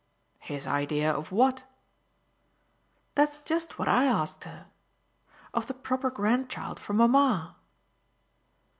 '""His 0.39 0.65
idea 0.65 1.11
of 1.13 1.31
what?" 1.31 1.63
"That's 3.13 3.39
just 3.41 3.77
what 3.77 3.87
I 3.87 4.05
asked 4.05 4.45
her. 4.45 4.65
Of 5.53 5.67
the 5.67 5.75
proper 5.75 6.09
grandchild 6.09 6.79
for 6.79 6.93
mamma." 6.93 7.55